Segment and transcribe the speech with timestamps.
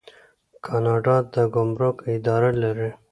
[0.65, 2.91] کاناډا د ګمرک اداره لري.